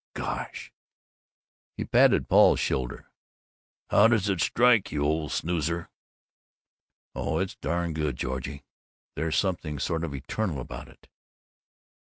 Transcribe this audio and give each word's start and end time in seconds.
Gosh!" 0.15 0.73
He 1.77 1.85
patted 1.85 2.27
Paul's 2.27 2.59
shoulder. 2.59 3.11
"How 3.91 4.07
does 4.07 4.29
it 4.29 4.41
strike 4.41 4.91
you, 4.91 5.03
old 5.03 5.31
snoozer?" 5.31 5.89
"Oh, 7.13 7.37
it's 7.37 7.53
darn 7.55 7.93
good, 7.93 8.15
Georgie. 8.15 8.63
There's 9.15 9.37
something 9.37 9.77
sort 9.77 10.03
of 10.03 10.15
eternal 10.15 10.59
about 10.59 10.87
it." 10.89 11.07